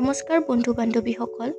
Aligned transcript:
নমস্কাৰ 0.00 0.40
বন্ধু 0.48 0.72
বান্ধৱীসকল 0.72 1.50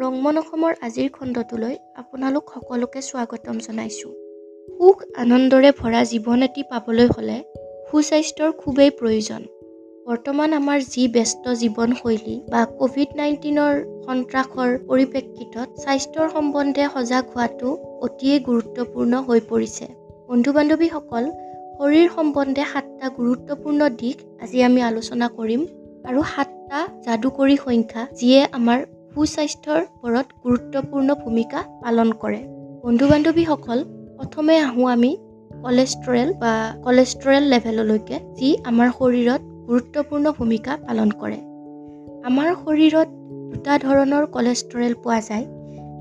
ৰংমন 0.00 0.36
অসমৰ 0.38 0.72
আজিৰ 0.80 1.06
খণ্ডটোলৈ 1.12 1.76
আপোনালোক 1.94 2.50
সকলোকে 2.54 3.00
স্বাগতম 3.02 3.56
জনাইছোঁ। 3.58 4.10
সুখ 4.78 4.96
আনন্দৰে 5.16 5.70
ভৰা 5.80 6.02
জীৱন 6.10 6.42
এটি 6.42 6.62
পাবলৈ 6.70 7.06
হ'লে 7.06 7.38
সুস্বাস্থ্যৰ 7.90 8.52
খুবেই 8.52 8.90
প্ৰয়োজন। 8.90 9.42
বৰ্তমান 10.06 10.52
আমাৰ 10.52 10.78
যি 10.80 11.08
ব্যস্ত 11.08 11.44
জীৱনশৈলী 11.62 12.36
বা 12.52 12.60
ক'ভিড 12.80 13.16
নাইণ্টিনৰ 13.16 13.74
সন্ত্ৰাসৰ 14.04 14.70
পৰিপ্ৰেক্ষিতত 14.88 15.68
স্বাস্থ্যৰ 15.84 16.28
সম্বন্ধে 16.28 16.84
সজাগ 16.94 17.24
হোৱাটো 17.34 17.68
অতিয়েই 18.00 18.40
গুৰুত্বপূৰ্ণ 18.40 19.22
হৈ 19.22 19.40
পৰিছে। 19.48 19.86
বন্ধু 20.28 20.50
বান্ধৱীসকল 20.52 21.24
শৰীৰ 21.78 22.08
সম্বন্ধে 22.10 22.62
সাতটা 22.72 23.06
গুৰুত্বপূৰ্ণ 23.18 23.80
দিশ 23.96 24.16
আজি 24.40 24.58
আমি 24.62 24.80
আলোচনা 24.82 25.28
কৰিম। 25.36 25.66
আৰু 26.06 26.20
সাতটা 26.22 26.80
যাদুকৰী 27.06 27.56
সংখ্যা 27.56 28.02
যিয়ে 28.14 28.40
আমাৰ 28.52 28.78
সুস্বাস্থ্যৰ 29.14 29.80
ওপৰত 29.82 30.26
গুৰুত্বপূৰ্ণ 30.44 31.08
ভূমিকা 31.14 31.62
পালন 31.82 32.12
কৰে। 32.12 32.40
বন্ধু 32.84 33.06
বান্ধৱীসকল 33.08 33.78
প্ৰথমে 34.18 34.56
আহোঁ 34.58 34.86
আমি 34.90 35.10
কলেষ্ট্ৰৰেল 35.64 36.32
বা 36.34 36.52
কলেষ্ট্ৰৰেল 36.84 37.44
লেভেললৈকে 37.52 38.16
যি 38.34 38.50
আমাৰ 38.64 38.88
শৰীৰত 38.98 39.42
গুৰুত্বপূৰ্ণ 39.66 40.32
ভূমিকা 40.32 40.72
পালন 40.86 41.10
কৰে। 41.20 41.38
আমাৰ 42.24 42.48
শৰীৰত 42.54 43.08
দুটা 43.52 43.78
ধৰণৰ 43.78 44.24
কলেষ্ট্ৰৰেল 44.26 44.94
পোৱা 44.94 45.20
যায়। 45.20 45.55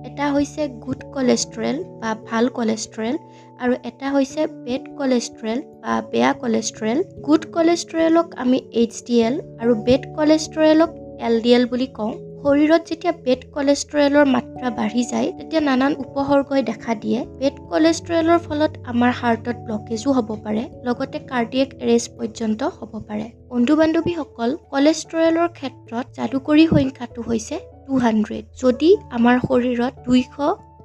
এটা 0.08 0.26
হৈছে 0.34 0.62
গুড 0.84 1.02
কলেষ্ট্ৰৰেল 1.16 1.78
বা 2.02 2.12
ভাল 2.28 2.46
কলেষ্ট্ৰৰেল 2.58 3.16
আৰু 3.62 3.74
এটা 3.90 4.08
হৈছে 4.16 4.42
বেড 4.66 4.84
কলেষ্ট্ৰৰেল 5.00 5.60
বা 5.84 5.94
বেয়া 6.12 6.32
কলেষ্ট্ৰৰেল 6.44 7.00
গুড 7.28 7.44
কলেষ্ট্ৰৰেলক 7.56 8.28
আমি 8.44 8.60
এইচ 8.82 8.94
ডি 9.08 9.16
এল 9.28 9.36
আৰু 9.62 9.72
বেড 9.88 10.04
কলেষ্ট্ৰৰেলক 10.18 10.90
এল 11.28 11.36
ডি 11.44 11.52
এল 11.58 11.66
বুলি 11.74 11.88
কওঁ। 11.98 12.14
শৰীৰত 12.44 12.82
যেতিয়া 12.90 13.14
বেড 13.26 13.42
কলেষ্ট্ৰৰেলৰ 13.54 14.26
মাত্ৰা 14.36 14.68
বাঢ়ি 14.80 15.04
যায় 15.12 15.30
তেতিয়া 15.38 15.62
নানান 15.62 15.94
উপসৰ্গই 16.04 16.62
দেখা 16.72 16.94
দিয়ে। 17.04 17.20
বেড 17.40 17.56
কলেষ্ট্ৰৰেলৰ 17.72 18.40
ফলত 18.48 18.72
আমাৰ 18.92 19.12
হাৰ্টত 19.20 19.58
ব্লকেজো 19.66 20.10
হ'ব 20.18 20.30
পাৰে 20.46 20.64
লগতে 20.88 21.18
কাৰ্ডিয়েক 21.32 21.70
এৰেষ্ট 21.84 22.10
পৰ্যন্ত 22.20 22.62
হ'ব 22.78 22.94
পাৰে। 23.08 23.26
বন্ধু 23.52 23.74
বান্ধৱীসকল 23.80 24.50
কলেষ্ট্ৰৰেলৰ 24.74 25.48
ক্ষেত্ৰত 25.58 26.06
যাদুকৰী 26.18 26.64
সংখ্যাটো 26.74 27.22
হৈছে 27.30 27.56
টু 27.88 27.94
হাণ্ড্ৰেড 28.06 28.44
যদি 28.64 28.90
আমাৰ 29.18 29.36
শৰীৰত 29.48 29.94
দুইশ 30.08 30.30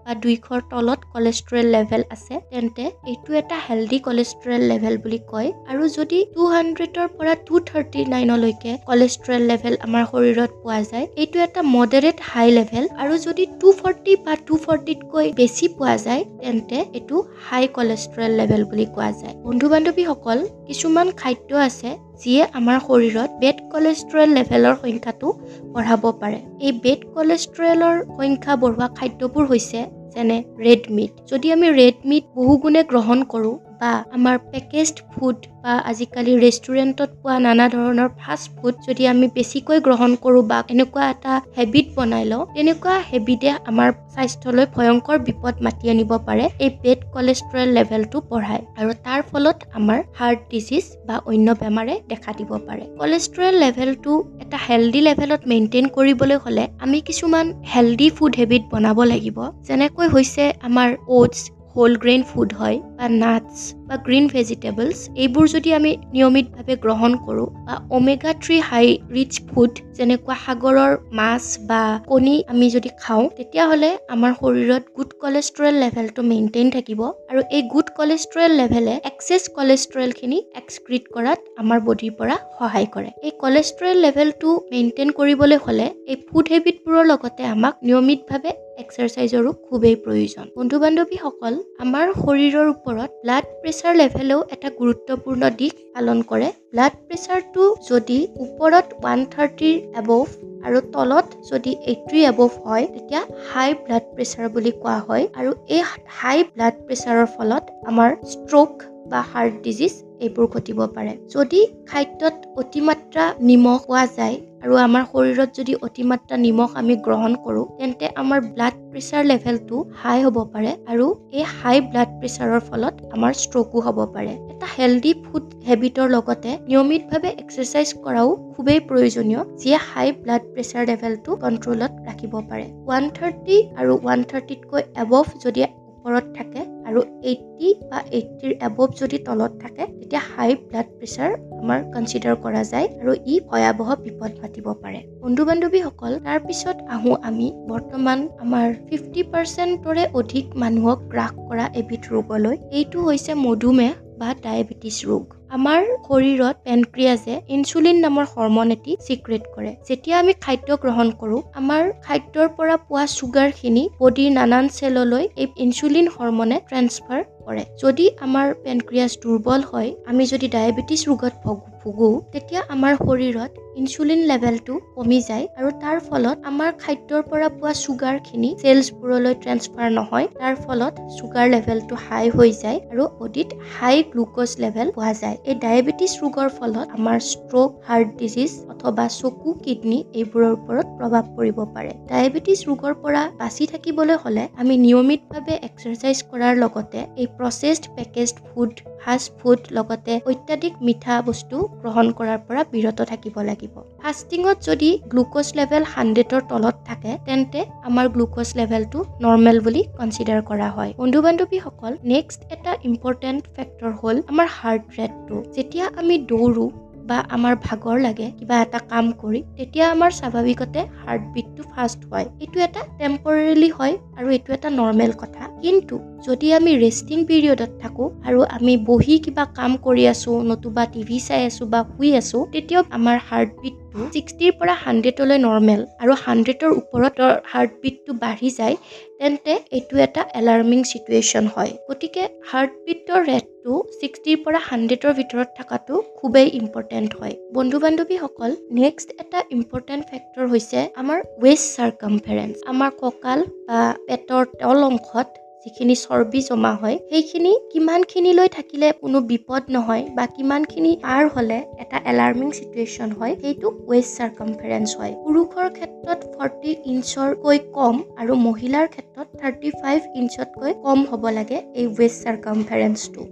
বা 0.05 0.15
দুইশৰ 0.23 0.61
তলত 0.70 1.01
কলেষ্ট্ৰৰেল 1.15 1.67
লেভেল 1.75 2.03
আছে 2.15 2.34
তেন্তে 2.51 2.84
এইটো 3.11 3.31
এটা 3.41 3.56
হেল্ডি 3.67 3.98
কলেষ্ট্ৰৰেল 4.06 4.62
লেভেল 4.70 4.95
বুলি 5.05 5.19
কয়। 5.33 5.48
আৰু 5.71 5.84
যদি 5.97 6.19
টু 6.34 6.43
হাণ্ড্ৰেডৰ 6.55 7.09
পৰা 7.19 7.34
টু 7.47 7.61
থাৰ্টি 7.69 8.01
নাইনলৈকে 8.15 8.73
কলেষ্ট্ৰৰেল 8.89 9.43
লেভেল 9.51 9.75
আমাৰ 9.87 10.05
শৰীৰত 10.12 10.51
পোৱা 10.62 10.81
যায় 10.91 11.06
এইটো 11.23 11.37
এটা 11.47 11.61
মডাৰেট 11.77 12.19
হাই 12.31 12.48
লেভেল 12.59 12.84
আৰু 13.03 13.15
যদি 13.27 13.45
টু 13.61 13.69
ফৰ্টি 13.81 14.12
বা 14.27 14.34
টু 14.47 14.55
ফৰ্টিতকৈ 14.65 15.27
বেছি 15.39 15.67
পোৱা 15.78 15.97
যায় 16.06 16.23
তেন্তে 16.43 16.78
এইটো 16.98 17.17
হাই 17.47 17.65
কলেষ্ট্ৰৰেল 17.77 18.33
লেভেল 18.41 18.62
বুলি 18.71 18.87
কোৱা 18.95 19.11
যায়। 19.21 19.34
বন্ধু 19.47 19.67
বান্ধৱীসকল 19.73 20.39
কিছুমান 20.69 21.06
খাদ্য 21.21 21.51
আছে 21.69 21.91
যিয়ে 22.22 22.42
আমাৰ 22.52 22.78
শৰীৰত 22.86 23.30
বেড 23.40 23.56
কলেষ্ট্ৰৰেল 23.72 24.30
লেভেলৰ 24.36 24.74
সংখ্যাটো 24.82 25.28
বঢ়াব 25.72 26.02
পাৰে। 26.20 26.38
এই 26.60 26.72
বেড 26.84 27.00
কলেষ্ট্ৰৰেলৰ 27.14 27.96
সংখ্যা 28.18 28.54
বঢ়োৱা 28.62 28.86
খাদ্যবোৰ 28.98 29.44
হৈছে 29.46 29.80
যেনে 30.14 30.38
ৰেড 30.58 30.82
মিট 30.91 31.12
যদি 31.32 31.52
আমি 31.52 31.68
ৰেড 31.70 31.96
মিট 32.04 32.24
বহুগুণে 32.34 32.82
গ্ৰহণ 32.84 33.18
কৰোঁ 33.32 33.56
বা 33.81 33.91
আমাৰ 34.17 34.36
পেকেজড 34.53 34.97
ফুড 35.12 35.36
বা 35.62 35.73
আজিকালি 35.91 36.33
ৰেষ্টুৰেণ্টত 36.45 37.11
পোৱা 37.20 37.36
নানা 37.39 37.67
ধৰণৰ 37.73 38.09
ফাষ্ট 38.20 38.48
ফুড 38.56 38.75
যদি 38.87 39.03
আমি 39.12 39.27
বেছিকৈ 39.37 39.78
গ্ৰহণ 39.87 40.11
কৰোঁ 40.22 40.42
বা 40.50 40.59
এনেকুৱা 40.72 41.05
এটা 41.11 41.34
হেবিট 41.56 41.87
বনাই 41.97 42.25
লওঁ 42.31 42.43
তেনেকুৱা 42.54 42.94
হেবিটে 43.10 43.50
আমাৰ 43.71 43.88
স্বাস্থ্যলৈ 44.15 44.66
ভয়ংকৰ 44.77 45.16
বিপদ 45.27 45.54
মাতি 45.66 45.84
আনিব 45.93 46.12
পাৰে 46.27 46.44
এই 46.65 46.71
বেড 46.82 47.00
কলেষ্ট্ৰৰেল 47.15 47.69
লেভেলটো 47.77 48.19
বঢ়ায় 48.31 48.62
আৰু 48.78 48.91
তাৰ 49.04 49.21
ফলত 49.31 49.56
আমাৰ 49.75 49.99
হাৰ্ট 50.19 50.41
ডিজিজ 50.50 50.84
বা 51.06 51.16
অন্য 51.27 51.49
বেমাৰে 51.60 51.94
দেখা 52.09 52.31
দিব 52.33 52.50
পাৰে। 52.66 52.83
কলেষ্ট্ৰৰেল 53.00 53.54
লেভেলটো 53.65 54.12
এটা 54.41 54.59
হেল্ডি 54.66 55.00
লেভেলত 55.00 55.41
মেইনটেইন 55.47 55.87
কৰিবলৈ 55.97 56.37
হ'লে 56.44 56.65
আমি 56.81 56.99
কিছুমান 57.09 57.47
হেল্ডি 57.72 58.09
ফুড 58.16 58.33
হেবিট 58.41 58.62
বনাব 58.72 58.99
লাগিব 59.04 59.38
যেনেকৈ 59.62 60.06
হৈছে 60.09 60.44
আমাৰ 60.62 60.88
অ'টছ 61.16 61.41
হোল 61.80 61.94
গ্ৰেইন 61.96 62.22
ফুড 62.30 62.50
হয় 62.60 62.78
বা 62.98 63.06
নাটছ 63.16 63.56
বা 63.88 63.96
গ্ৰীণ 64.06 64.24
ভেজিটেবলছ 64.32 64.96
এইবোৰ 65.22 65.46
যদি 65.54 65.70
আমি 65.74 65.92
নিয়মিতভাৱে 66.14 66.74
গ্ৰহণ 66.84 67.12
কৰোঁ 67.26 67.48
বা 67.66 67.74
omega 67.91 68.32
three 68.42 68.56
high 68.70 68.86
rich 69.10 69.32
food 69.48 69.72
যেনেকুৱা 69.96 70.36
সাগৰৰ 70.44 70.92
মাছ 71.12 71.44
বা 71.70 71.82
কণী 72.06 72.36
আমি 72.52 72.66
যদি 72.70 72.91
খাওঁ 73.02 73.24
তেতিয়াহ'লে 73.36 73.91
আমাৰ 74.14 74.32
শৰীৰত 74.41 74.84
গুড 74.96 75.10
কলেষ্ট্ৰৰেল 75.22 75.76
লেভেলটো 75.84 76.20
মেইনটেইন 76.30 76.68
থাকিব 76.70 77.00
আৰু 77.30 77.41
এই 77.56 77.62
গুড 77.72 77.88
কলেষ্ট্ৰৰেল 77.98 78.52
লেভেলে 78.60 78.94
এক্সেছ 79.10 79.42
কলেষ্ট্ৰৰেলখিনি 79.58 80.38
এক্সক্ৰিট 80.60 81.04
কৰাত 81.14 81.41
আমাৰ 81.58 81.78
বডিৰ 81.86 82.12
পৰা 82.18 82.36
সহায় 82.58 82.88
কৰে। 82.94 83.10
এই 83.26 83.32
কলেষ্ট্ৰৰেল 83.42 83.98
লেভেলটো 84.06 84.48
মেইনটেইন 84.72 85.08
কৰিবলৈ 85.18 85.58
হ'লে 85.66 85.86
এই 86.10 86.16
ফুড 86.26 86.44
হেবিটবোৰৰ 86.52 87.04
লগতে 87.12 87.42
আমাক 87.54 87.74
নিয়মিতভাৱে 87.82 88.50
এক্সাৰচাইজৰো 88.82 89.50
খুবেই 89.66 89.96
প্ৰয়োজন। 90.04 90.44
বন্ধু 90.58 90.76
বান্ধৱীসকল 90.84 91.54
আমাৰ 91.84 92.06
শৰীৰৰ 92.20 92.66
ওপৰত 92.74 93.10
ব্লাড 93.22 93.44
প্ৰেছাৰ 93.62 93.92
লেভেলেও 94.00 94.41
এটা 94.54 94.68
গুৰুত্বপূৰ্ণ 94.80 95.42
দিশ 95.60 95.72
পালন 95.94 96.18
কৰে। 96.30 96.48
ব্লাড 96.72 96.94
প্ৰেছাৰটো 97.06 97.62
যদি 97.91 98.18
ওপৰত 98.44 98.86
ওৱান 98.98 99.18
থাৰ্টিৰ 99.34 99.76
এবভ 100.00 100.26
আৰু 100.66 100.78
তলত 100.94 101.26
যদি 101.50 101.72
এইট্ৰি 101.91 102.20
এবভ 102.30 102.50
হয় 102.64 102.84
তেতিয়া 102.94 103.22
হাই 103.50 103.68
ব্লাড 103.84 104.04
প্ৰেছাৰ 104.14 104.46
বুলি 104.54 104.72
কোৱা 104.82 104.98
হয় 105.08 105.24
আৰু 105.38 105.50
এই 105.74 105.82
হাই 106.18 106.38
ব্লাড 106.52 106.74
প্ৰেছাৰৰ 106.86 107.26
ফলত 107.36 107.64
আমাৰ 107.91 108.10
ষ্ট্ৰ'ক 108.32 108.72
বা 109.10 109.20
হাৰ্ট 109.32 109.54
ডিজিজ 109.66 109.94
এইবোৰ 110.24 110.47
ঘটিব 110.54 110.78
পাৰে। 110.97 111.12
যদি 111.34 111.60
খাদ্যত 111.91 112.34
অতিমাত্ৰা 112.62 113.24
নিমখ 113.48 113.80
পোৱা 113.86 114.04
যায় 114.16 114.36
আৰু 114.65 114.75
আমাৰ 114.81 115.04
শৰীৰত 115.12 115.50
যদি 115.59 115.75
অতিমাত্ৰা 115.87 116.37
নিমখ 116.44 116.71
আমি 116.81 116.94
গ্ৰহণ 117.06 117.32
কৰোঁ 117.44 117.65
তেন্তে 117.78 118.06
আমাৰ 118.22 118.41
ব্লাড 118.48 118.75
প্ৰেছাৰ 118.91 119.22
লেভেলটো 119.31 119.76
হাই 120.03 120.19
হ'ব 120.25 120.37
পাৰে 120.54 120.72
আৰু 120.93 121.06
এই 121.32 121.44
হাই 121.54 121.76
ব্লাড 121.91 122.10
প্ৰেছাৰৰ 122.21 122.60
ফলত 122.69 122.94
আমাৰ 123.15 123.32
ষ্ট্ৰ'কো 123.43 123.78
হ'ব 123.87 123.98
পাৰে। 124.15 124.34
এটা 124.53 124.69
হেল্ডি 124.76 125.12
ফুড 125.25 125.44
হেবিটৰ 125.69 126.09
লগতে 126.16 126.50
নিয়মিতভাৱে 126.69 127.31
এক্সাৰচাইজ 127.43 127.88
কৰাও 128.04 128.28
খুবেই 128.54 128.81
প্ৰয়োজনীয় 128.88 129.41
যিয়ে 129.60 129.78
হাই 129.88 130.09
ব্লাড 130.22 130.43
প্ৰেছাৰ 130.54 130.82
লেভেলটো 130.91 131.31
কণ্ট্ৰলত 131.42 131.92
ৰাখিব 132.09 132.32
পাৰে। 132.50 132.66
ওৱান 132.87 133.04
থাৰ্টি 133.16 133.56
আৰু 133.81 133.92
ওৱান 133.97 134.21
থাৰ্টিতকৈ 134.31 134.82
এবভ 135.03 135.27
যদি 135.44 135.60
ওপৰত 136.00 136.27
থাকে 136.37 136.61
আৰু 136.87 137.00
এইট্টি 137.22 137.71
বা 137.91 137.99
এইট্টিৰ 138.11 138.53
এবভ 138.66 138.94
যদি 139.00 139.19
তলত 139.19 139.53
থাকে 139.62 139.87
তেতিয়া 139.87 140.22
হাই 140.28 140.55
ব্লাড 140.69 140.87
প্ৰেছাৰ 140.99 141.31
আমাৰ 141.61 141.83
কনচিডাৰ 141.94 142.37
কৰা 142.44 142.62
যায় 142.62 142.87
আৰু 143.00 143.12
ই 143.27 143.34
ভয়াৱহ 143.50 143.88
বিপদ 144.05 144.31
মাতিব 144.43 144.66
পাৰে। 144.83 145.00
বন্ধু 145.21 145.43
বান্ধৱীসকল 145.44 146.12
তাৰপিছত 146.19 146.77
আহোঁ 146.89 147.16
আমি। 147.22 147.49
বৰ্তমান 147.69 148.19
আমাৰ 148.41 148.66
ফিফটি 148.89 149.27
পাৰ্চেণ্টৰে 149.33 150.06
অধিক 150.15 150.56
মানুহক 150.56 151.05
গ্ৰাস 151.09 151.33
কৰা 151.49 151.66
এবিধ 151.75 152.03
ৰোগলৈ। 152.12 152.56
এইটো 152.71 152.99
হৈছে 153.05 153.33
মধুমেহ 153.34 153.93
বা 154.19 154.28
ডায়েবেটিছ 154.43 154.97
ৰোগ। 155.06 155.40
আমাৰ 155.56 155.81
শৰীৰত 156.06 156.56
পেনক্ৰিয়াজে 156.66 157.34
ইনচুলিন 157.55 157.97
নামৰ 158.05 158.27
হৰমন 158.34 158.75
এটি 158.75 158.93
চিক্ৰেট 159.06 159.44
কৰে। 159.55 159.72
যেতিয়া 159.88 160.16
আমি 160.19 160.33
খাদ্য 160.44 160.77
গ্ৰহণ 160.83 161.09
কৰোঁ 161.21 161.41
আমাৰ 161.61 161.83
খাদ্যৰ 162.06 162.49
পৰা 162.59 162.77
পোৱা 162.87 163.05
চুগাৰখিনি 163.15 163.84
বডিৰ 164.00 164.31
নানান 164.39 164.71
চেললৈ 164.78 165.25
এই 165.43 165.49
ইনচুলিন 165.65 166.06
হৰমনে 166.15 166.60
ট্ৰেন্সফাৰ 166.69 167.21
কৰে। 167.47 167.65
যদি 167.83 168.06
আমাৰ 168.27 168.47
পেনক্ৰিয়াছ 168.65 169.12
দুৰ্বল 169.25 169.60
হয় 169.72 169.91
আমি 170.10 170.24
যদি 170.33 170.47
ডায়েবেটিছ 170.57 171.01
ৰোগত 171.10 171.34
ভোগোঁ 171.45 171.69
ভোগোঁ 171.83 172.15
তেতিয়া 172.33 172.60
আমাৰ 172.74 172.92
শৰীৰত 173.04 173.53
ইনচুলিন 173.80 174.21
লেভেলটো 174.30 174.74
কমি 174.97 175.19
যায় 175.28 175.45
আৰু 175.59 175.69
তাৰ 175.83 175.97
ফলত 176.09 176.36
আমাৰ 176.51 176.71
খাদ্যৰ 176.83 177.22
পৰা 177.30 177.48
পোৱা 177.59 177.72
চুগাৰখিনি 177.84 178.51
চেলছবোৰলৈ 178.63 179.34
ট্ৰেন্সফাৰ 179.42 179.89
নহয়। 179.98 180.27
তাৰ 180.41 180.54
ফলত 180.65 180.95
চুগাৰ 181.19 181.47
লেভেলটো 181.54 181.95
হাই 182.07 182.27
হৈ 182.36 182.51
যায় 182.63 182.78
আৰু 182.92 183.04
বডিত 183.21 183.48
হাই 183.77 183.97
গ্লুক'জ 184.13 184.51
লেভেল 184.65 184.89
পোৱা 184.97 185.13
যায়। 185.22 185.36
এই 185.45 185.54
ডায়েবেটিছ 185.57 186.13
ৰোগৰ 186.22 186.48
ফলত 186.57 186.87
আমাৰ 186.97 187.19
ষ্ট্ৰ'ক 187.27 187.71
হাৰ্ট 187.87 188.09
ডিজিজ 188.19 188.53
অথবা 188.72 189.04
চকু 189.15 189.54
কিডনী 189.65 189.98
এইবোৰৰ 190.15 190.51
ওপৰত 190.53 190.87
প্ৰভাৱ 190.98 191.25
পৰিব 191.37 191.59
পাৰে। 191.75 191.92
ডায়েবেটিছ 192.10 192.59
ৰোগৰ 192.69 192.95
পৰা 193.03 193.22
বাচি 193.39 193.65
থাকিবলৈ 193.66 194.16
হ'লে 194.25 194.45
আমি 194.57 194.75
নিয়মিতভাৱে 194.84 195.54
এক্সাৰচাইজ 195.69 196.19
কৰাৰ 196.31 196.54
লগতে 196.57 197.01
এই 197.16 197.27
processed 197.39 197.84
packaged 197.97 198.37
food 198.47 198.72
fast 199.04 199.28
food 199.38 199.60
লগতে 199.72 200.14
অত্যাধিক 200.30 200.72
মিঠা 200.86 201.14
বস্তু 201.26 201.56
গ্ৰহণ 201.82 202.06
কৰাৰ 202.18 202.41
পৰা 202.47 202.62
বিৰত 202.72 202.98
থাকিব 203.10 203.36
লাগিব। 203.48 203.74
ফাষ্টিঙত 204.02 204.56
যদি 204.62 204.91
গ্লুক'জ 205.12 205.47
লেভেল 205.58 205.82
হাণ্ড্ৰেডৰ 205.94 206.42
তলত 206.50 206.76
থাকে 206.86 207.12
তেন্তে 207.26 207.60
আমাৰ 207.84 208.06
গ্লুক'জ 208.14 208.48
লেভেলটো 208.60 208.98
নৰ্মেল 209.20 209.58
বুলি 209.66 209.82
কনচিডাৰ 209.98 210.41
কৰা 210.50 210.68
হয়। 210.76 210.92
বন্ধু 210.97 211.18
বান্ধৱীসকল 211.26 211.92
নেক্সট 212.04 212.41
এটা 212.54 212.72
ইম্পৰ্টেণ্ট 212.91 213.42
ফেক্টৰ 213.56 213.91
হ'ল 214.00 214.16
আমাৰ 214.30 214.47
হাৰ্ট 214.58 214.84
ৰেটটো 214.98 215.36
যেতিয়া 215.56 215.86
আমি 216.00 216.14
দৌৰোঁ 216.30 216.68
বা 217.08 217.18
আমাৰ 217.36 217.54
ভাগৰ 217.66 217.97
লাগে 218.06 218.26
কিবা 218.38 218.56
এটা 218.64 218.80
কাম 218.92 219.04
কৰি 219.22 219.41
তেতিয়া 219.56 219.86
আমাৰ 219.94 220.10
স্বাভাৱিকতে 220.20 220.80
হাৰ্টবিটটো 221.00 221.62
ফাষ্ট 221.72 222.00
হয়। 222.10 222.26
এইটো 222.42 222.58
এটা 222.66 222.82
টেম্পৰেলি 222.98 223.70
হয় 223.78 223.94
আৰু 224.18 224.28
এইটো 224.36 224.50
এটা 224.52 224.68
নৰ্মেল 224.70 225.12
কথা। 225.22 225.42
কিন্তু 225.62 225.94
যদি 226.26 226.47
আমি 226.58 226.72
ৰেষ্টিং 226.84 227.18
পিৰিয়ডত 227.28 227.70
থাকোঁ 227.82 228.06
আৰু 228.28 228.41
আমি 228.56 228.74
বহি 228.91 229.14
কিবা 229.24 229.44
কাম 229.58 229.72
কৰি 229.86 230.04
আছোঁ 230.12 230.34
নতুবা 230.50 230.84
টিভি 230.92 231.18
চাই 231.28 231.42
আছোঁ 231.50 231.66
বা 231.72 231.80
শুই 231.91 232.10
আছোঁ 232.20 232.41
তেতিয়াও 232.52 232.82
আমাৰ 232.98 233.16
হাৰ্টবিটটো 233.28 233.98
ছিক্সটিৰ 234.14 234.52
পৰা 234.58 234.74
হাণ্ড্ৰেডলৈ 234.84 235.38
নৰ্মেল 235.47 235.80
আৰু 236.02 236.12
হাণ্ড্ৰেডৰ 236.24 236.70
ওপৰত 236.80 237.18
হাৰ্টবিটটো 237.52 238.12
বাঢ়ি 238.22 238.50
যায়। 238.58 238.76
তেন্তে 239.21 239.55
এইটো 239.77 239.95
এটা 240.07 240.22
এলাৰ্মিং 240.41 240.78
চিটুৱেশ্যন 240.91 241.45
হয়। 241.55 241.72
গতিকে 241.89 242.22
হাৰ্টবিটৰ 242.51 243.21
ৰেটটো 243.31 243.72
ছিক্সটিৰ 243.99 244.39
পৰা 244.45 244.61
হাণ্ড্ৰেডৰ 244.69 245.13
ভিতৰত 245.19 245.49
থকাটো 245.59 245.95
খুবেই 246.19 246.49
ইম্পৰ্টেণ্ট 246.61 247.11
হয়। 247.21 247.34
বন্ধু 247.57 247.77
বান্ধৱীসকল 247.84 248.51
নেক্সট 248.78 249.09
এটা 249.22 249.39
ইম্পৰ্টেণ্ট 249.57 250.03
ফেক্টৰ 250.11 250.45
হৈছে 250.53 250.78
আমাৰ 251.03 251.19
ৱেষ্ট 251.43 251.67
চাৰ্কামফেৰেঞ্চ 251.77 252.55
আমাৰ 252.72 252.91
কঁকাল 253.03 253.39
বা 253.69 253.81
পেটৰ 254.09 254.43
তল 254.61 254.78
অংশত 254.91 255.28
যিখিনি 255.62 255.95
চৰ্বি 256.00 256.40
জমা 256.42 256.73
হয় 256.75 256.97
সেইখিনি 257.11 257.52
কিমানখিনিলৈ 257.73 258.49
থাকিলে 258.49 258.88
কোনো 259.00 259.18
বিপদ 259.30 259.62
নহয় 259.68 260.04
বা 260.16 260.25
কিমানখিনি 260.37 260.92
পাৰ 261.02 261.23
হ'লে 261.35 261.59
এটা 261.83 261.99
এলাৰ্মিং 262.12 262.49
চিটুৱেশ্যন 262.52 263.11
হয় 263.18 263.35
সেইটো 263.42 263.68
ৱেষ্ট 263.88 264.12
চাৰ্কামফেৰেঞ্চ 264.18 264.88
হয়। 264.99 265.12
পুৰুষৰ 265.25 265.68
ক্ষেত্ৰত 265.76 266.21
ফৰ্টি 266.35 266.71
ইঞ্চৰকৈ 266.92 267.59
কম 267.75 267.95
আৰু 268.21 268.33
মহিলাৰ 268.47 268.87
ক্ষেত্ৰত 268.95 269.28
থাৰ্টি 269.40 269.71
ফাইভ 269.83 270.00
ইঞ্চতকৈ 270.14 270.73
কম 270.83 270.99
হ'ব 271.11 271.23
লাগে 271.38 271.59
এই 271.75 271.87
ৱেষ্ট 271.97 272.18
চাৰ্কামফেৰেঞ্চটো 272.25 273.23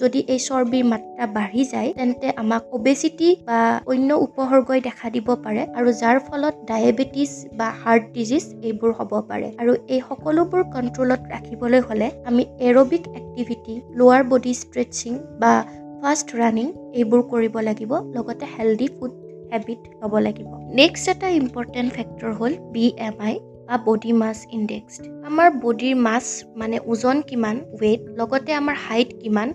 যদি 0.00 0.20
এই 0.32 0.40
চৰ্বিৰ 0.46 0.84
মাত্ৰা 0.92 1.24
বাঢ়ি 1.36 1.62
যায় 1.72 1.90
তেন্তে 1.98 2.28
আমাক 2.42 2.62
অবেচিটি 2.76 3.28
বা 3.48 3.60
অন্য 3.86 4.10
উপসৰ্গই 4.26 4.80
দেখা 4.88 5.06
দিব 5.14 5.28
পাৰে 5.44 5.62
আৰু 5.78 5.88
যাৰ 6.02 6.16
ফলত 6.26 6.54
ডায়েবেটিছ 6.70 7.30
বা 7.58 7.68
হাৰ্ট 7.82 8.04
ডিজিজ 8.16 8.44
এইবোৰ 8.68 8.90
হ'ব 8.98 9.12
পাৰে। 9.30 9.48
আৰু 9.60 9.72
এই 9.94 10.00
সকলোবোৰ 10.08 10.62
কণ্ট্ৰলত 10.74 11.22
ৰাখিবলৈ 11.34 11.80
হ'লে 11.88 12.08
আমি 12.28 12.42
এৰবিক 12.68 13.04
এক্টিভিটি 13.20 13.74
লোৱাৰ 13.98 14.22
বডি 14.30 14.52
ষ্ট্ৰেচিং 14.62 15.12
বা 15.40 15.52
ফাষ্ট 16.02 16.28
ৰানিং 16.40 16.66
এইবোৰ 16.98 17.22
কৰিব 17.32 17.54
লাগিব 17.68 17.92
লগতে 18.16 18.46
হেল্ডি 18.54 18.88
ফুড 18.96 19.12
হেবিট 19.52 19.80
ল'ব 20.00 20.14
লাগিব। 20.26 20.48
নেক্সট 20.80 21.06
এটা 21.12 21.28
ইম্পৰ্টেণ্ট 21.40 21.88
ফেক্টৰ 21.96 22.30
হ'ল 22.38 22.52
বি 22.72 22.84
এম 23.08 23.16
আই 23.26 23.34
বা 23.68 23.76
বডি 23.86 24.12
মাছ 24.22 24.38
ইণ্ডেক্স 24.56 24.94
আমাৰ 25.28 25.48
বডিৰ 25.62 25.96
মাছ 26.06 26.26
মানে 26.60 26.76
ওজন 26.92 27.16
কিমান 27.28 27.56
ৱেইট 27.80 28.02
লগতে 28.18 28.50
আমাৰ 28.60 28.76
হাইট 28.86 29.10
কিমান 29.20 29.48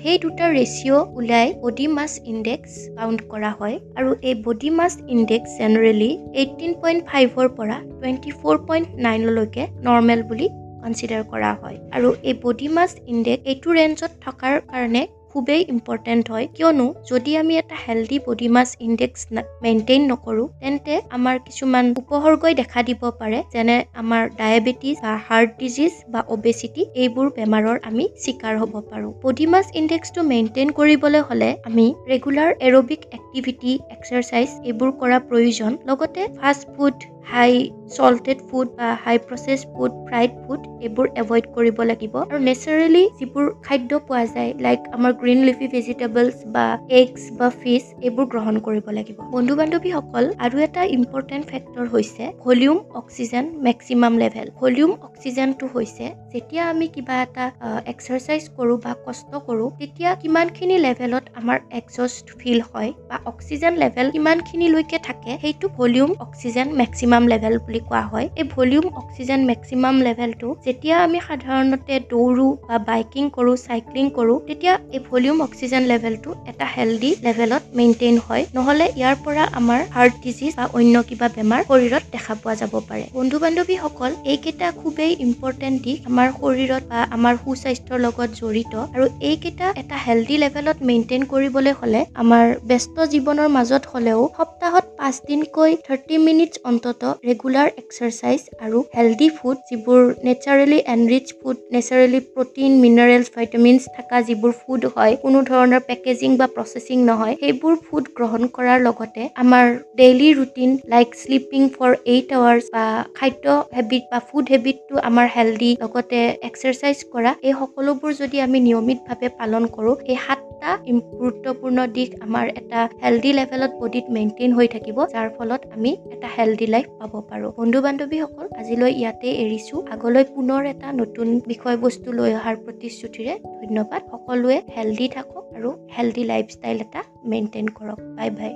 সেই 0.00 0.16
দুটা 0.24 0.44
ৰেচিঅ' 0.56 1.04
ওলাই 1.18 1.46
বডি 1.62 1.86
মাছ 1.96 2.12
ইণ্ডেক্স 2.32 2.70
কাউণ্ট 2.96 3.20
কৰা 3.32 3.50
হয়। 3.58 3.76
আৰু 3.98 4.10
এই 4.28 4.34
body 4.46 4.70
mass 4.78 4.92
index 5.14 5.48
generally 5.60 6.10
eighteen 6.40 6.72
point 6.82 7.00
ফাইভৰ 7.10 7.46
পৰা 7.58 7.76
টুৱেণ্টি 7.98 8.30
ফ'ৰ 8.40 8.56
পইণ্ট 8.68 8.86
নাইনলৈকে 9.06 9.64
নৰ্মেল 9.86 10.20
বুলি 10.28 10.46
কনচিডাৰ 10.82 11.22
কৰা 11.32 11.50
হয়। 11.60 11.76
আৰু 11.96 12.08
এই 12.28 12.34
বডি 12.44 12.68
মাছ 12.76 12.90
ইণ্ডেক্স 13.12 13.42
এইটো 13.50 13.68
ৰেঞ্জত 13.78 14.12
থকাৰ 14.24 14.54
কাৰণে 14.70 15.02
খুবেই 15.34 15.62
ইম্পৰ্টেণ্ট 15.74 16.24
হয়। 16.32 16.46
কিয়নো 16.56 16.86
যদি 17.10 17.30
আমি 17.42 17.52
এটা 17.62 17.76
healthy 17.84 18.18
body 18.26 18.48
mass 18.54 18.68
index 18.86 19.20
maintain 19.64 20.02
নকৰোঁ 20.10 20.46
তেন্তে 20.62 20.94
আমাৰ 21.16 21.36
কিছুমান 21.46 21.84
উপসৰ্গই 22.00 22.54
দেখা 22.60 22.80
দিব 22.88 23.02
পাৰে 23.20 23.38
যেনে 23.54 23.76
আমাৰ 24.02 24.22
ডায়েবেটিছ 24.40 24.96
বা 25.04 25.12
হাৰ্ট 25.28 25.50
ডিজিজ 25.60 25.92
বা 26.12 26.20
অবেচিটি 26.34 26.82
এইবোৰ 27.02 27.26
বেমাৰৰ 27.36 27.76
আমি 27.88 28.04
চিকাৰ 28.24 28.54
হ'ব 28.60 28.74
পাৰোঁ। 28.90 29.12
বডি 29.24 29.46
মাছ 29.52 29.66
ইণ্ডেক্সটো 29.80 30.20
মেইনটেইন 30.32 30.68
কৰিবলৈ 30.78 31.22
হ'লে 31.28 31.50
আমি 31.68 31.86
ৰেগুলাৰ 32.10 32.50
এৰবিক 32.68 33.02
এক্টিভিটি 33.18 33.72
এক্সাৰচাইজ 33.96 34.48
এইবোৰ 34.68 34.90
কৰা 35.00 35.18
প্ৰয়োজন। 35.28 35.72
লগতে 35.88 36.22
fast 36.38 36.64
food 36.76 36.96
high 37.32 37.52
salted 37.96 38.38
food 38.48 38.66
বা 38.78 38.88
high 39.04 39.16
process 39.26 39.60
food 39.72 39.92
fried 40.08 40.30
food 40.42 40.60
এইবোৰ 40.84 41.06
এভইড 41.22 41.44
কৰিব 41.56 41.78
লাগিব। 41.90 42.14
আৰু 42.22 42.38
নেচাৰেলি 42.48 43.04
যিবোৰ 43.18 43.44
খাদ্য 43.66 43.90
পোৱা 44.08 44.24
যায় 44.34 44.50
লাইক 44.64 44.80
আমাৰ 44.96 45.12
গ্ৰীণ 45.20 45.40
লিফি 45.48 45.66
ভেজিটেবলছ 45.74 46.36
বা 46.54 46.66
এগছ 47.00 47.22
বা 47.38 47.48
ফিছ 47.60 47.84
এইবোৰ 48.06 48.26
গ্ৰহণ 48.32 48.54
কৰিব 48.66 48.86
লাগিব। 48.98 49.16
বন্ধু 49.34 49.54
বান্ধৱীসকল 49.60 50.24
আৰু 50.44 50.56
এটা 50.66 50.82
ইম্পৰ্টেণ্ট 50.98 51.44
ফেক্টৰ 51.52 51.84
হৈছে 51.94 52.24
volume 52.44 52.78
oxygen 53.00 53.44
maximum 53.66 54.14
level 54.22 54.46
volume 54.60 54.92
অক্সিজেনটো 55.08 55.64
হৈছে 55.74 56.04
যেতিয়া 56.32 56.62
আমি 56.72 56.86
কিবা 56.94 57.14
এটা 57.22 57.44
এক্সাৰচাইজ 57.92 58.42
কৰোঁ 58.56 58.76
বা 58.84 58.92
কষ্ট 59.06 59.30
কৰোঁ 59.46 59.68
তেতিয়া 59.78 60.10
কিমানখিনি 60.22 60.76
লেভেলত 60.86 61.24
আমাৰ 61.40 61.58
একজষ্ট 61.80 62.26
ফিল 62.40 62.60
হয় 62.70 62.90
বা 63.08 63.16
অক্সিজেন 63.26 63.74
লেভেল 63.82 64.06
কিমানখিনিলৈকে 64.10 64.98
থাকে 65.08 65.32
সেইটো 65.42 65.66
ভলিউম 65.78 66.10
অক্সিজেন 66.26 66.68
মেক্সিমাম 66.82 67.13
লেভেল 67.22 67.54
বুলি 67.64 67.80
কোৱা 67.80 68.02
হয়। 68.12 68.26
এই 68.40 68.46
ভলিউম 68.54 68.86
অক্সিজেন 69.00 69.40
মেক্সিমাম 69.50 69.96
লেভেলটো 70.06 70.48
যেতিয়া 70.66 70.96
আমি 71.06 71.18
সাধাৰণতে 71.28 71.94
দৌৰোঁ 72.12 72.52
বা 72.68 72.76
বাইকিং 72.88 73.24
কৰোঁ 73.36 73.56
চাইক্লিং 73.66 74.04
কৰোঁ 74.18 74.38
তেতিয়া 74.48 74.74
এই 74.96 75.00
ভলিউম 75.08 75.38
অক্সিজেন 75.46 75.82
লেভেলটো 75.92 76.30
এটা 76.50 76.66
হেল্ডি 76.76 77.10
লেভেলত 77.26 77.62
মেইনটেইন 77.78 78.16
হয়। 78.26 78.42
নহ'লে 78.56 78.86
ইয়াৰ 79.00 79.16
পৰা 79.24 79.44
আমাৰ 79.60 79.80
হাৰ্ট 79.96 80.14
ডিজিজ 80.24 80.52
বা 80.58 80.64
অন্য 80.78 80.94
কিবা 81.08 81.26
বেমাৰ 81.36 81.60
শৰীৰত 81.70 82.04
দেখা 82.14 82.34
পোৱা 82.40 82.54
যাব 82.60 82.74
পাৰে। 82.88 83.04
বন্ধু 83.18 83.36
বান্ধৱীসকল 83.44 84.10
এইকেইটা 84.32 84.68
খুবেই 84.80 85.12
ইম্পৰ্টেণ্ট 85.26 85.76
দিশ 85.84 85.98
আমাৰ 86.10 86.28
শৰীৰত 86.40 86.82
বা 86.90 87.00
আমাৰ 87.16 87.34
সুস্বাস্থ্যৰ 87.44 87.98
লগত 88.06 88.28
জড়িত 88.40 88.74
আৰু 88.94 89.04
এইকেইটা 89.30 89.66
এটা 89.82 89.96
হেল্ডি 90.06 90.36
লেভেলত 90.44 90.78
মেইনটেইন 90.88 91.22
কৰিবলৈ 91.32 91.72
হ'লে 91.80 92.00
আমাৰ 92.22 92.44
ব্যস্ত 92.70 92.96
জীৱনৰ 93.12 93.48
মাজত 93.56 93.82
হ'লেও 93.92 94.20
সপ্তাহত 94.38 94.84
পাঁচদিনকৈ 94.98 95.70
থাৰ্টি 95.86 96.14
মিনিটছ 96.26 96.54
অন্তত 96.70 97.00
ৰেগুলাৰ 97.24 97.68
এক্সাৰচাইজ 97.82 98.40
আৰু 98.60 98.78
হেল্ডি 98.96 99.28
ফুড 99.36 99.56
যিবোৰ 99.70 100.00
naturally 100.24 100.78
enrich 100.94 101.26
food 101.38 101.56
naturally 101.74 102.20
protein 102.30 102.72
minerals 102.80 103.26
vitamins 103.36 103.82
থকা 103.96 104.20
যিবোৰ 104.28 104.52
ফুড 104.60 104.86
হয় 104.94 105.14
কোনো 105.22 105.42
ধৰণৰ 105.50 105.82
পেকেজিং 105.86 106.36
বা 106.36 106.46
প্ৰচেছিং 106.54 107.04
নহয় 107.04 107.34
সেইবোৰ 107.40 107.74
ফুড 107.84 108.10
গ্ৰহণ 108.16 108.42
কৰাৰ 108.56 108.78
লগতে 108.80 109.28
আমাৰ 109.36 109.64
daily 109.96 110.30
routine 110.34 110.76
like 110.88 111.18
sleeping 111.22 111.68
for 111.74 111.96
eight 112.06 112.28
hours 112.38 112.64
বা 112.74 112.84
খাদ্য 113.14 113.58
হেবিট 113.76 114.04
বা 114.10 114.22
ফুড 114.28 114.44
হেবিটটো 114.50 114.94
আমাৰ 115.04 115.26
হেল্ডি 115.36 115.70
লগতে 115.80 116.20
এক্সাৰচাইজ 116.48 117.04
কৰা 117.12 117.32
এই 117.42 117.54
সকলোবোৰ 117.60 118.10
যদি 118.20 118.36
আমি 118.40 118.58
নিয়মিতভাৱে 118.60 119.28
পালন 119.38 119.64
কৰোঁ 119.74 119.96
এই 120.06 120.18
সাতটা 120.64 120.92
গুৰুত্বপূৰ্ণ 121.20 121.78
দিশ 121.96 122.08
আমাৰ 122.26 122.46
এটা 122.60 122.80
হেল্ডি 123.02 123.30
লেভেলত 123.38 123.72
বডিত 123.80 124.06
মেইনটেইন 124.16 124.50
হৈ 124.58 124.66
থাকিব 124.74 124.98
যাৰ 125.14 125.28
ফলত 125.36 125.60
আমি 125.76 125.90
এটা 126.14 126.28
হেল্ডি 126.36 126.66
লাইফ 126.66 126.88
পাব 126.98 127.12
পাৰোঁ। 127.30 127.50
বন্ধু 127.58 127.78
বান্ধৱীসকল 127.86 128.46
আজিলৈ 128.60 128.92
ইয়াতে 129.00 129.28
এৰিছোঁ। 129.44 129.78
আগলৈ 129.94 130.24
পুনৰ 130.34 130.60
এটা 130.72 130.88
নতুন 131.00 131.26
বিষয়বস্তু 131.50 132.08
লৈ 132.18 132.30
অহাৰ 132.40 132.56
প্ৰতিশ্ৰুতিৰে 132.64 133.32
ধন্যবাদ। 133.60 134.00
সকলোৱে 134.12 134.58
হেল্ডি 134.76 135.06
থাকক 135.16 135.44
আৰু 135.56 135.70
হেল্ডি 135.96 136.22
লাইফষ্টাইল 136.32 136.78
এটা 136.86 137.00
মেইনটেইন 137.30 137.66
কৰক। 137.78 137.98
Bye 138.18 138.30
bye 138.38 138.52